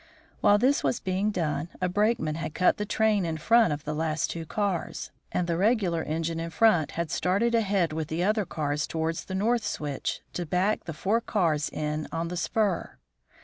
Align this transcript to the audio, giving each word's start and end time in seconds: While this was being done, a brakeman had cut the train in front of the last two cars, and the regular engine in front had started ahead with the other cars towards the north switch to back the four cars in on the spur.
While 0.39 0.57
this 0.57 0.83
was 0.83 0.99
being 0.99 1.29
done, 1.29 1.69
a 1.79 1.87
brakeman 1.87 2.33
had 2.33 2.55
cut 2.55 2.77
the 2.77 2.87
train 2.87 3.23
in 3.23 3.37
front 3.37 3.71
of 3.71 3.83
the 3.83 3.93
last 3.93 4.31
two 4.31 4.47
cars, 4.47 5.11
and 5.31 5.45
the 5.45 5.57
regular 5.57 6.01
engine 6.01 6.39
in 6.39 6.49
front 6.49 6.93
had 6.93 7.11
started 7.11 7.53
ahead 7.53 7.93
with 7.93 8.07
the 8.07 8.23
other 8.23 8.43
cars 8.47 8.87
towards 8.87 9.25
the 9.25 9.35
north 9.35 9.63
switch 9.63 10.21
to 10.33 10.47
back 10.47 10.85
the 10.85 10.93
four 10.93 11.21
cars 11.21 11.69
in 11.69 12.07
on 12.11 12.29
the 12.29 12.37
spur. 12.37 12.97